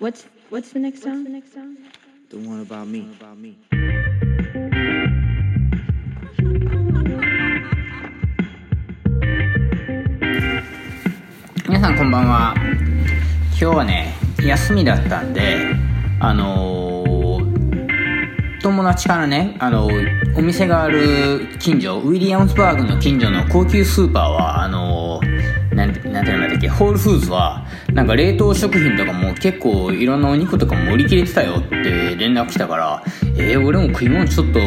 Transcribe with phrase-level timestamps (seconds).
[0.00, 1.26] What's what's the next song?
[2.30, 3.06] The one about me.
[11.68, 12.54] 皆さんこんばんは
[13.50, 15.76] 今日はね休みだったんで
[16.18, 17.20] あのー
[18.62, 19.88] 友達からね、あの
[20.36, 24.59] お店がある近所ウィリアムズバーグの近所の高級スーパーは
[26.60, 31.74] けホールフーズはなんか冷凍食品とかも結構いろんなお肉とかも売り切れてたよって
[32.16, 33.02] 連絡来たから
[33.36, 34.60] えー、俺も食い物ちょっと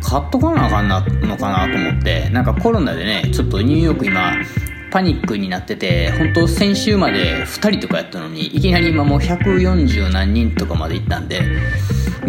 [0.00, 4.32] 買っとかなあかんなのかなと思ってなんかコロナでねちょっとニューヨーク今
[4.90, 11.42] パニックになってて本当先週まで2人とかやったのにいきなり今もう140何人とかまで行ったんで。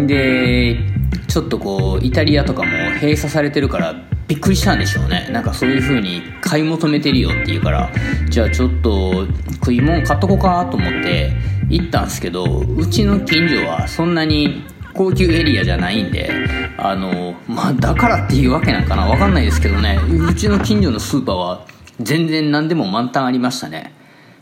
[0.06, 0.78] で
[1.28, 3.94] ちょっとこうイタリアとかも閉鎖されてるから
[4.30, 5.28] びっくりしたんでしょうね。
[5.32, 7.90] なんかそういう風に買い求めてるよって言うから
[8.28, 11.32] じゃあちょっと食い物買っとこうかと思って
[11.68, 14.62] 行ったんですけどうちの近所はそんなに
[14.94, 16.30] 高級エリアじゃないんで
[16.78, 19.98] あのまあだからっていうわけなんかなわかんないですけどね。
[20.08, 21.66] うちの近所のスーパーは
[21.98, 23.92] 全然何でも満タンありましたね。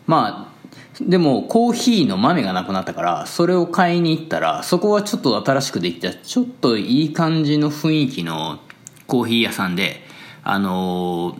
[0.06, 8.58] まあでもコーヒーの豆がなくなったからそれを買いに行ったらそこはちょっと新しくできたちょっといい感じの雰囲気の
[9.09, 10.03] コーヒー屋さんで
[10.45, 11.37] あの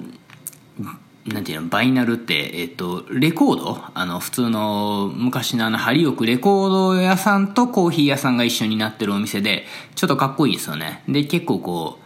[1.27, 3.79] なんていうのバイナルって、えっと、レコード？
[3.93, 11.03] あの普通の昔のあの針置くレコード屋さんとコーヒー屋さんが一緒になってるお店でちょっとかっこいいですよね。
[11.07, 12.05] で結構こう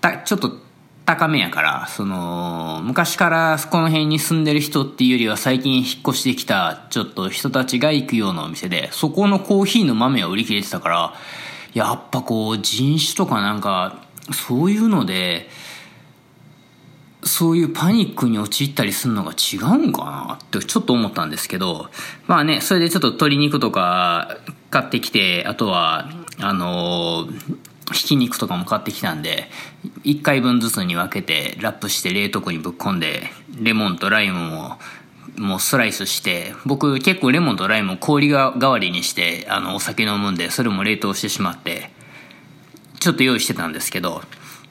[0.00, 0.58] たちょっと
[1.06, 11.14] 高めやからその昔からこの辺に住んでる人っていうよりは最近引っ越してきたちょっと人たちが行くようなお店でそこのコーヒーの豆は売り切れてたから
[11.74, 15.48] やっぱこう人種とかなんかそういうので
[17.22, 21.88] そういうパニックに陥ったりするのが違うんかなってちょっと思ったんですけど
[22.26, 24.36] まあねそれでちょっと鶏肉とか
[24.70, 27.26] 買ってきてあとはあの
[27.92, 29.48] ひき肉とかも買ってきたんで
[30.04, 33.24] 1回分ずつに分けてラップして冷凍庫にぶっ込んで
[33.60, 34.78] レモンとライムも
[35.36, 41.90] もうスライスして僕結構レモンとライムを氷が代わりにしてあのお酒飲むんでそれも冷凍してしまって
[43.04, 44.22] ちょっと用意してたんですけど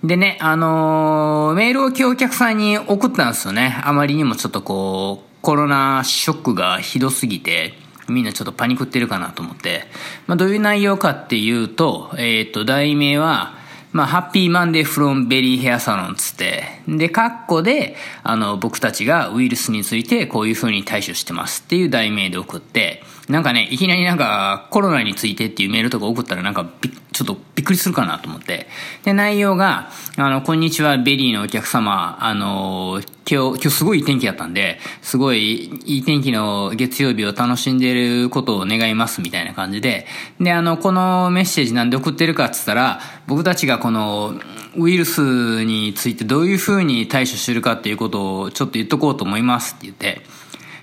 [0.03, 3.81] でね、あのーメールを今日お客さんに送ったんですよね。
[3.85, 7.75] あまりにもちょっとこう、コロナショックがひどすぎて、
[8.09, 9.85] みんなちょっとパニクってるかなと思って。
[10.27, 13.53] まあ、どういう内容かっていうと、えっ、と、題名は、
[13.93, 28.67] まあ、ハッピーマンデーフロンベリーヘアサロンつって、で、カッコで、あの、僕たちがウイルスについてこういう風に対処してますっていう題名で送って、なんかね、いきなりなんかコロナについてっていうメールとか送ったらなんかびっちょっとびっくりするかなと思って。
[29.03, 32.17] で、内容が、あの、こんにちは、ベリーのお客様。
[32.19, 40.07] あの、今日、今日すごい天気だったんで、すごいいい天気の月曜日を楽しんでいることを願いますみたいな感じで。
[40.39, 44.33] で、あの、このメッセージなんで送ってるかっつったら、僕たちがこの
[44.75, 50.21] ウイルスについてどういう風に対処するかっていうことをちょっと言っとこうと思いますって言って、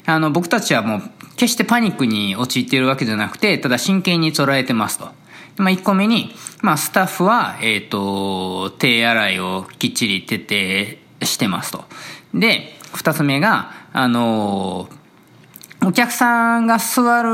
[0.06, 1.02] あの、僕たちはもう、
[1.36, 5.19] 決してパニックに陥っているわけじゃなくて、ただ真剣に捉えてますと。
[5.56, 11.84] まあ、1個目に、まあ、スタッフは、えっ、と、手洗いをきっちり徹底してますと。
[12.34, 14.88] で、2つ目が、あの
[15.84, 17.28] お客さんが座る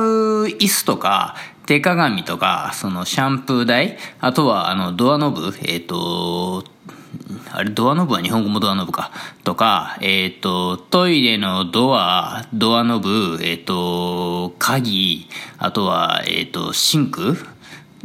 [0.59, 1.35] 椅子とか、
[1.67, 6.65] 手鏡とか、そのシャンプー台、あとはあのドアノブ、えっ、と、
[7.53, 9.11] あれ、ドアノブは日本語もドアノブか。
[9.43, 15.29] とか、えっ、と、トイレのドア、ドアノブ、えっ、と、鍵、
[15.59, 17.37] あとは、えっ、と、シンク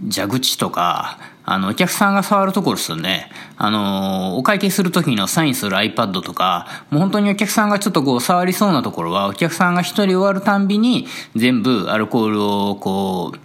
[0.10, 3.30] 蛇口とか、あの、お客さんが触るところですよね。
[3.58, 13.38] あの、お会計するときのサインする iPad とか、もう本当にお客さんがちょっとこう触りそうなところは、お客さんが一人終わるたんびに、全部アルコールをこう、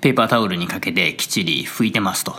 [0.00, 2.36] ペーパータオルにかけてきっちり拭いてますと。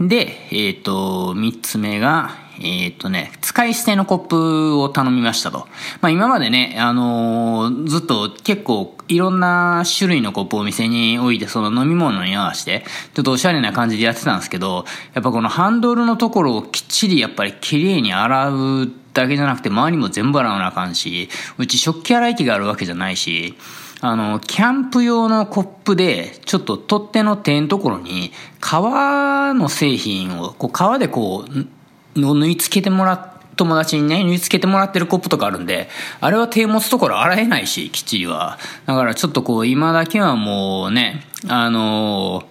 [0.00, 5.68] で、えっ、と、三つ目が、えっ、とね、使い捨てのコップを頼みましたと。
[6.00, 12.84] まあ今までね、あのーずっと結構いろんな種類のコップをお店に置いて、その飲み物に合わせて、
[13.14, 14.84] ちょっとおしゃれな感じでやってたんですけど、
[15.14, 23.54] やっぱこのハンドルのところをきっちりやっぱり綺麗に洗うだけじゃなくて、周りも全部洗わなあかんし、うち食器洗い機があるわけじゃないし、
[24.00, 28.30] あの、キャンプ用のコップで、ちょっと取っ手の手のところに、
[28.60, 31.66] 革の製品を、こう、革でこう、
[32.16, 35.88] の縫い付けてもらっ友達にね、縫い付けてもらってるコップとかあるんで、
[36.20, 38.56] あれは手持つところ洗えないし、きっちりは。
[38.86, 42.44] だからちょっとこう、今だけはもうね、あの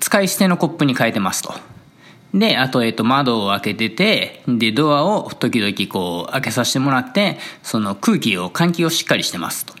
[0.00, 1.54] 使い捨てのコップに変えてますと。
[2.34, 9.74] で、あと、えっと、窓を開けてて、で、ドアを時々こう、開けさせてもらって、その空気を、換気をしっかりしてますと。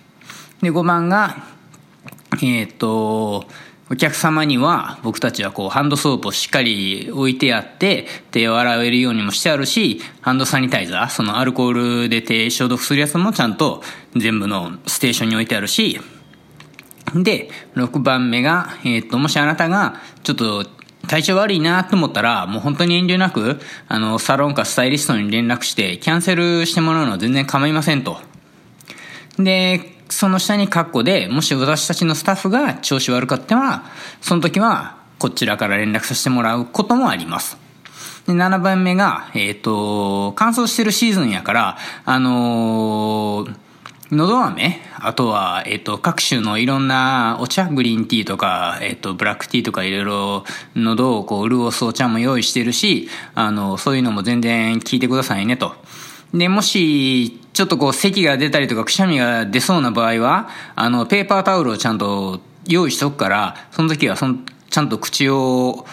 [0.62, 1.36] で、5番が、
[2.42, 3.46] えっ、と、
[3.88, 13.82] お客様には僕たちはこうハンドソープをしっかり置いてあって手を洗えるようにもしてあるしハンドサニタイザーそのアルコールで手消毒するやつもちゃんと
[14.16, 16.00] 全部のステーションに置いてあるし
[17.14, 20.66] で6番目が、えっ、ともしあなたがちょっと
[21.06, 28.18] 体調悪いなと思ったら、もう本当に遠慮なく、あの、サロンかスタイリストに連絡して、キャンセルしてもらうのは全然構いませんと。
[29.38, 33.84] で、その下にカッコで、もし私たちのスタッフが調子悪かったら、
[34.20, 37.56] その時は、こちらから連絡させてもらうこともあります。
[38.26, 43.66] で、7番目が、えっ、ー、と、乾燥してるシーズンやから、あのー
[44.10, 50.44] のど飴あとは、えっ、と、各種のいろんなお茶、グリーンティーとか、えっ、と、ブラックティーとかいろいろ
[50.76, 55.74] 喉をこう潤すお茶も用意してるし、あの、そういうのも全然聞いてくださいねと。
[56.36, 64.36] で、もし、ちょっとこう、咳が出たりとか、くしゃみが出そうな場合は、あの、ペーパータオルをちゃんと用意しとくから、その時はその、
[64.68, 65.86] ちゃんと口を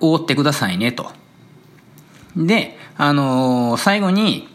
[0.00, 1.10] 覆ってくださいねと。
[2.36, 4.48] で、あの最後に、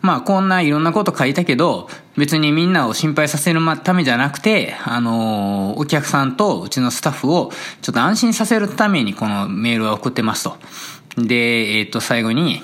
[0.00, 7.50] まあこんないろんなこと書いたけど、別にみんなを心配させるためじゃなくて、あのー、お客さんとうちのスタッフを
[7.80, 10.56] ちょっと安心させるためにこのメールは送ってますと。
[11.16, 12.62] で、えっ、と、最後に、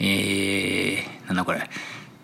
[0.00, 1.68] えー、なんだこれ。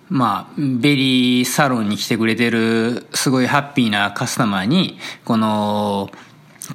[0.08, 6.10] まあ、ベリーサロンに来てくれてる、すごいハッピーなカスタマーに、この、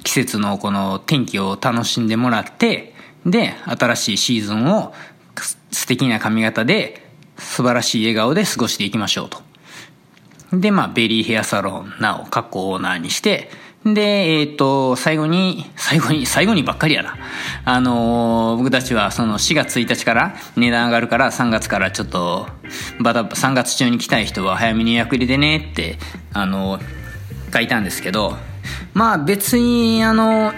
[0.04, 2.94] 季節のこの天気を楽しんでもらって、
[3.26, 4.94] で、新しいシーズンを
[5.70, 7.06] 素敵な髪型で
[7.38, 9.42] 素晴らしい笑顔で過ごしていきましょうと。
[10.52, 13.50] で、まあ、ベリーヘアサロン、なお、カッコオーナーにして、
[13.84, 17.16] で、えっ、ー、と、最後に、最後に、最後にばっかりやな。
[17.64, 22.46] あのー、僕たちはその4月1日から値段上がるから3月からちょっと、
[23.00, 25.98] バタ、3月中に来たい人は早めに予約入れてねって、
[26.32, 28.36] あのー、書いたんですけど、
[28.94, 30.52] まあ別に、あの、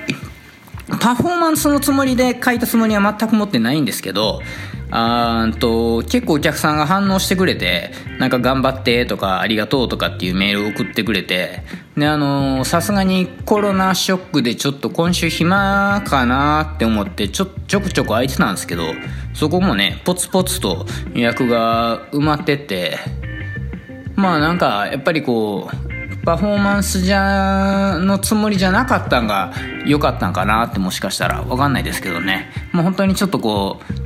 [1.00, 4.42] パフォーマンスのつもりで書いたつもりは全く持ってないんですけど、
[4.96, 11.62] あーと結構お客さんが反応してくれてなんか頑張ってとかありがとうとかっていうメールを送ってくれて
[11.96, 18.84] であのさすがにコロナショックでちょっと今週暇かなって思ってちょちょくちょく空いてたんですけど
[19.34, 22.96] そこもねポツポツと予約が埋まってて
[24.14, 25.94] まあなんかやっぱりこう
[26.24, 29.52] パフォーマンスじゃのつもりじゃなかったんが
[29.86, 32.50] 良かったんかなってもしかしたら分かんないですけどね。
[32.72, 34.03] もう本当にちょっとこう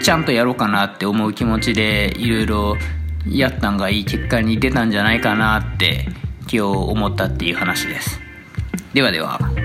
[0.00, 2.76] ちゃんとやろうかなって思う気持ちでいろいろ
[3.28, 6.06] やったんがいい結果に出たんじゃないかなって
[6.42, 8.20] 今日思ったっていう話です。
[8.94, 9.57] ではでは。